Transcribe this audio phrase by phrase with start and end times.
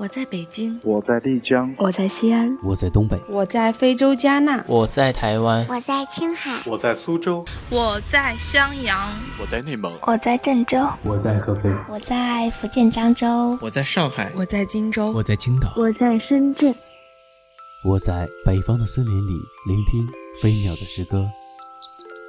[0.00, 8.98] 我在北京，我在丽江，我在西安，我在东北，我在非洲加纳，我在台湾，我在青海，我在苏州，我在襄阳，
[9.38, 16.74] 我在内蒙，我在郑州，我在合肥，我在福建漳州，我在上海，我在荆州，我在青岛，我在深圳，
[17.84, 19.32] 我在北方的森林里
[19.66, 20.08] 聆听
[20.40, 21.28] 飞鸟的诗歌，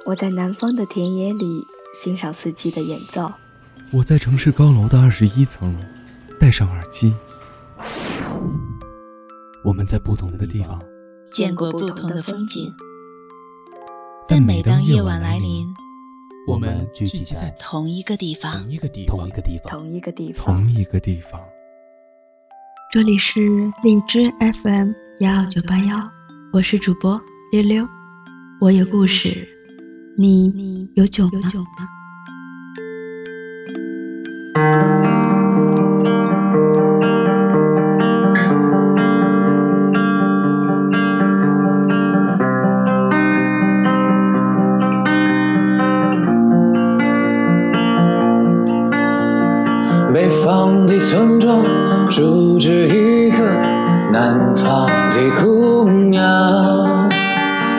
[0.04, 3.32] 我在南方的田野里欣赏四季的演奏，
[3.90, 5.74] 我在城市高楼的二十一层
[6.38, 7.14] 戴上耳机。
[9.64, 10.82] 我们在不同的地方
[11.30, 12.68] 见过不同的风景，
[14.26, 15.68] 但每当夜晚来临，
[16.48, 21.40] 我们聚集在同一个地方，同一个地方，同一个地方，同一个地方，同一个地方。
[22.90, 23.40] 这里是
[23.84, 24.90] 荔枝 FM
[25.20, 26.10] 幺二九八幺，
[26.52, 27.20] 我是主播
[27.52, 27.88] 溜溜，
[28.60, 29.46] 我有故事，
[30.18, 31.30] 你有酒吗？
[50.44, 51.62] 方的村庄
[52.10, 53.38] 住着一个
[54.10, 57.08] 南方的姑娘，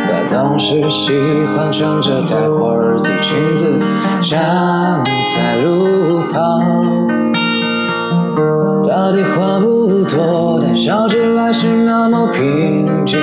[0.06, 1.14] 她总是喜
[1.54, 3.80] 欢穿着带花儿的裙子
[4.22, 5.04] 站
[5.36, 6.62] 在路旁。
[8.86, 13.20] 她的话不多，但笑起来是那么平静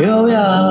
[0.00, 0.63] 优雅。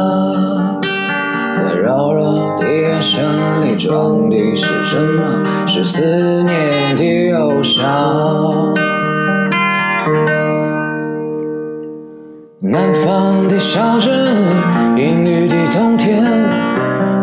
[3.74, 5.68] 神里装的是什么？
[5.68, 8.74] 是思念的忧伤。
[12.60, 14.36] 南方的小镇，
[14.96, 16.24] 阴雨的冬天，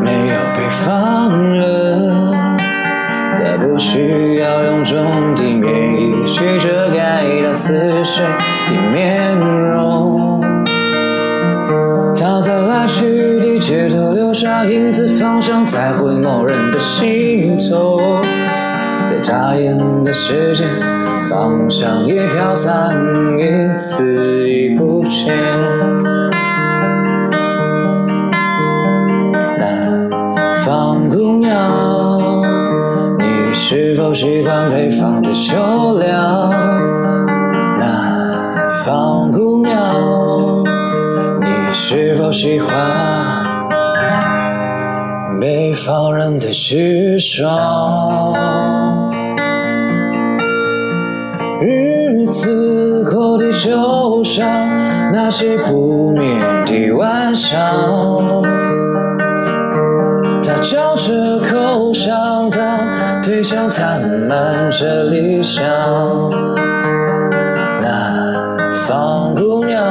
[0.03, 2.59] 没有北方人，
[3.33, 9.30] 再不需要臃肿的棉衣去遮盖那似水的面
[15.67, 18.21] 在回眸人的心头，
[19.07, 20.69] 在眨眼的时间，
[21.29, 22.95] 方向已飘散，
[23.39, 25.37] 一次已不见。
[29.59, 32.43] 南方姑娘，
[33.19, 36.51] 你是否习惯北方的秋凉？
[37.79, 40.65] 南方姑娘。
[41.41, 42.69] 你是否喜欢
[45.41, 48.35] 北方人的直爽？
[51.63, 54.47] 日子过得就像
[55.11, 57.59] 那些不眠的晚上，
[60.43, 62.79] 他嚼着口香糖，
[63.23, 63.99] 对墙残
[64.29, 65.65] 漫着理想。
[67.81, 69.83] 南方姑娘。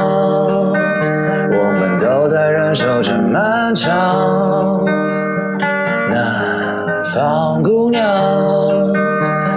[1.52, 4.84] 我们都在忍受着漫长。
[7.14, 8.06] 方姑娘，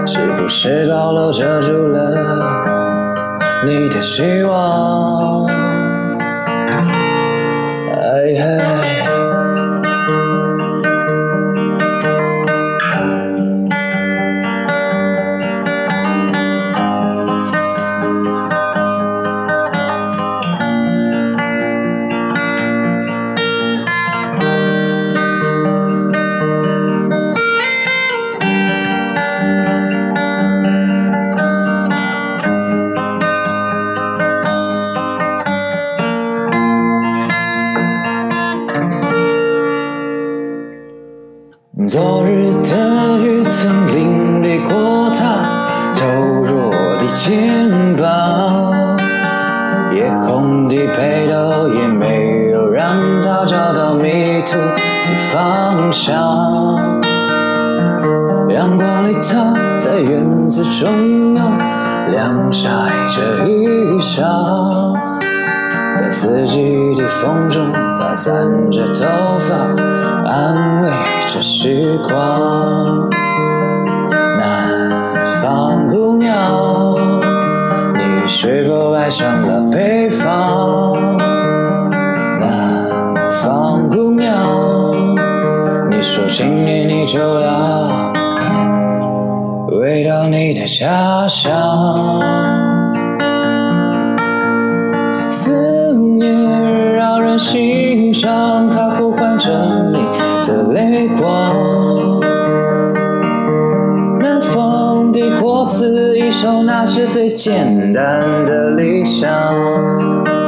[0.07, 1.99] 是不是高楼遮住了
[3.63, 5.52] 你的希望？
[41.93, 48.97] 昨日的雨曾淋漓过他柔弱的肩膀，
[49.93, 56.15] 夜空的北斗也没有让他找到迷途的方向。
[58.49, 61.55] 阳光里，他在院子中央
[62.09, 62.69] 晾晒
[63.11, 63.67] 着衣
[63.99, 64.97] 裳，
[65.93, 68.33] 在四季的风中，他散
[68.71, 69.05] 着头
[69.37, 69.53] 发，
[70.27, 70.89] 安慰
[71.33, 73.09] 这时光。
[74.37, 76.95] 南方姑娘，
[77.95, 81.17] 你是否爱上了北方？
[82.39, 82.87] 南
[83.41, 84.45] 方姑娘，
[85.89, 88.13] 你说今年你就要
[89.69, 91.51] 回到你的家乡。
[95.31, 97.82] 思念让人心
[100.91, 102.19] 泪光。
[104.19, 110.42] 南方的果子，一首，那是最简单的理想。